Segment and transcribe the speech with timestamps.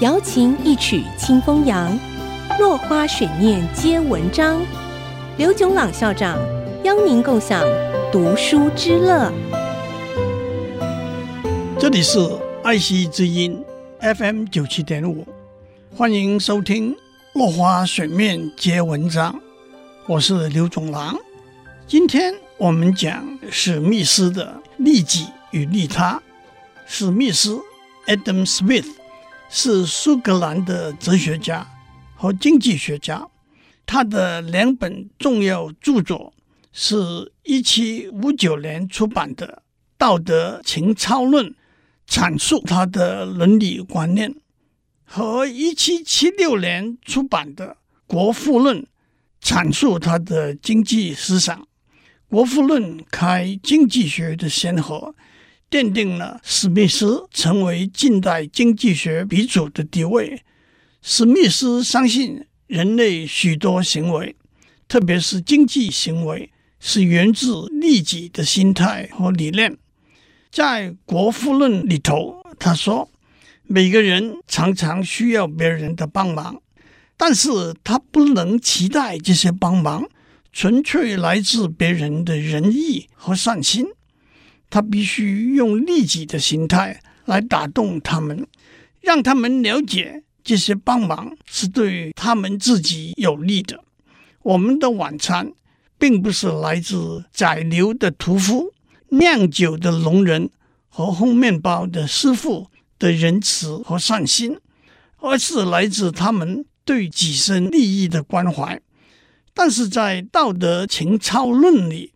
[0.00, 1.98] 瑶琴一曲清风扬，
[2.60, 4.60] 落花水面皆文章。
[5.38, 6.36] 刘炯朗校长
[6.84, 7.64] 邀您共享
[8.12, 9.32] 读书之乐。
[11.78, 12.18] 这里是
[12.62, 13.64] 爱惜之音
[14.00, 15.26] FM 九七点五，
[15.96, 16.92] 欢迎收听
[17.32, 19.32] 《落花水面皆文章》，
[20.06, 21.16] 我是刘炯朗。
[21.86, 26.20] 今天我们讲史密斯的利己与利他。
[26.84, 27.58] 史密斯
[28.06, 28.84] （Adam Smith）
[29.48, 31.66] 是苏格兰的哲学家
[32.14, 33.26] 和经济学家。
[33.84, 36.34] 他的两本重要著作
[36.72, 39.46] 是一七五九年出版的
[39.96, 41.46] 《道德情操论》，
[42.08, 44.32] 阐述他的伦理观念；
[45.04, 47.68] 和一七七六年出版的
[48.08, 48.82] 《国富论》，
[49.40, 51.56] 阐述他的经济思想。
[52.28, 55.14] 《国富论》开经济学的先河，
[55.70, 60.42] 奠定了史密斯成为近代经济学鼻祖的地位。
[61.02, 62.44] 史密斯相信。
[62.68, 64.34] 人类许多行为，
[64.88, 66.50] 特别是经济行为，
[66.80, 69.78] 是源自利己的心态和理念。
[70.50, 73.08] 在《国富论》里头，他说
[73.62, 76.60] ：“每个人常常需要别人的帮忙，
[77.16, 80.08] 但是他不能期待这些帮忙
[80.52, 83.86] 纯粹来自别人的仁义和善心。
[84.70, 88.46] 他必须用利己的心态来打动他们，
[89.00, 93.82] 让他们了解。”这些帮忙是对他们自己有利的。
[94.42, 95.52] 我们的晚餐
[95.98, 98.72] 并不是来自宰牛的屠夫、
[99.08, 100.48] 酿酒的农人
[100.88, 104.56] 和烘面包的师傅的仁慈和善心，
[105.16, 108.80] 而是来自他们对己身利益的关怀。
[109.52, 112.12] 但是在《道德情操论》里，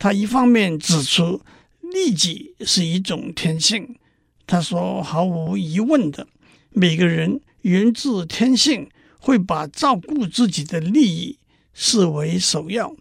[0.00, 1.40] 他一方面指出
[1.92, 3.96] 利己是一种天性。
[4.46, 6.26] 他说：“毫无疑问的，
[6.70, 11.38] 每个人。”源自天性，会把照顾自己的利益
[11.74, 12.94] 视为首要。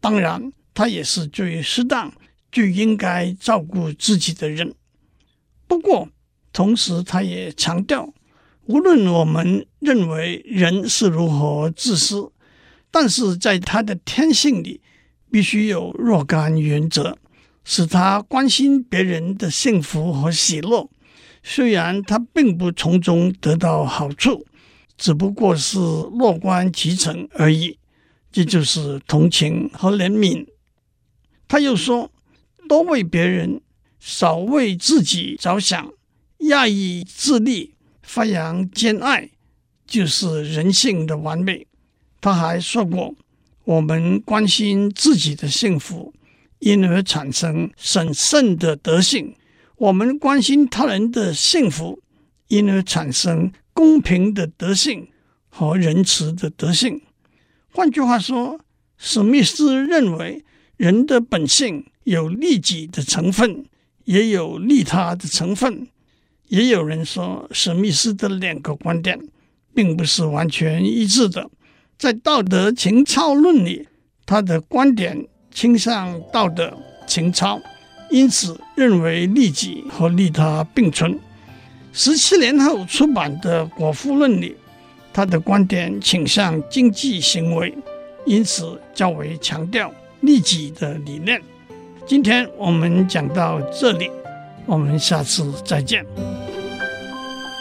[0.00, 2.10] 当然，他也是最适当、
[2.50, 4.74] 最应该照顾自己的人。
[5.68, 6.08] 不过，
[6.50, 8.12] 同时他也强调，
[8.64, 12.32] 无论我们认为人是如何自私，
[12.90, 14.80] 但是在他的天性里，
[15.30, 17.18] 必须有若干原则，
[17.64, 20.88] 使他关心别人的幸福和喜乐。
[21.42, 24.46] 虽然他并不从中得到好处，
[24.96, 27.78] 只不过是乐观其成而已。
[28.32, 30.46] 这就是同情和怜悯。
[31.48, 32.12] 他又说
[32.68, 33.60] ：“多为别人，
[33.98, 35.92] 少为自己着想，
[36.38, 39.30] 压抑自利，发扬兼爱，
[39.86, 41.66] 就是人性的完美。”
[42.20, 43.16] 他还说过
[43.64, 46.14] ：“我们关心自己的幸福，
[46.60, 49.34] 因而产生审慎的德性。”
[49.76, 52.02] 我们关心他人的幸福，
[52.48, 55.08] 因而产生公平的德性
[55.48, 57.00] 和仁慈的德性。
[57.72, 58.60] 换句话说，
[58.98, 60.44] 史密斯认为
[60.76, 63.64] 人的本性有利己的成分，
[64.04, 65.88] 也有利他的成分。
[66.48, 69.18] 也有人说，史密斯的两个观点
[69.72, 71.48] 并不是完全一致的。
[71.96, 73.88] 在《道德情操论》里，
[74.26, 76.72] 他的观点倾向道德
[77.06, 77.60] 情操。
[78.10, 81.16] 因此，认为利己和利他并存。
[81.92, 84.56] 十七年后出版的《国富论》里，
[85.12, 87.72] 他的观点倾向经济行为，
[88.26, 91.40] 因此较为强调利己的理念。
[92.04, 94.10] 今天我们讲到这里，
[94.66, 96.04] 我们下次再见。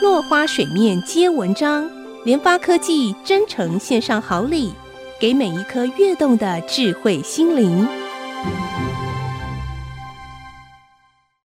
[0.00, 1.90] 落花水面皆文章，
[2.24, 4.72] 联发科技真诚献上好礼，
[5.18, 7.86] 给每一颗跃动的智慧心灵。